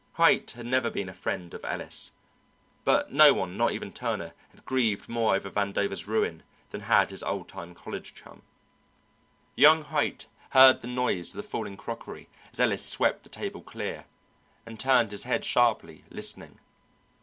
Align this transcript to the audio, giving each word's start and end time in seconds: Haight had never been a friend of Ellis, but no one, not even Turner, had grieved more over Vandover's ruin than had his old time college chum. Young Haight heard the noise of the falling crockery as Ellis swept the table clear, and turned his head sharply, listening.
Haight 0.17 0.49
had 0.55 0.65
never 0.65 0.89
been 0.89 1.09
a 1.09 1.13
friend 1.13 1.53
of 1.53 1.63
Ellis, 1.63 2.11
but 2.83 3.13
no 3.13 3.35
one, 3.35 3.55
not 3.55 3.73
even 3.73 3.93
Turner, 3.93 4.33
had 4.49 4.65
grieved 4.65 5.07
more 5.07 5.35
over 5.35 5.47
Vandover's 5.47 6.07
ruin 6.07 6.41
than 6.71 6.81
had 6.81 7.11
his 7.11 7.21
old 7.21 7.47
time 7.47 7.75
college 7.75 8.15
chum. 8.15 8.41
Young 9.55 9.83
Haight 9.83 10.25
heard 10.57 10.81
the 10.81 10.87
noise 10.87 11.27
of 11.27 11.35
the 11.35 11.47
falling 11.47 11.77
crockery 11.77 12.29
as 12.51 12.59
Ellis 12.59 12.83
swept 12.83 13.21
the 13.21 13.29
table 13.29 13.61
clear, 13.61 14.07
and 14.65 14.79
turned 14.79 15.11
his 15.11 15.25
head 15.25 15.45
sharply, 15.45 16.03
listening. 16.09 16.57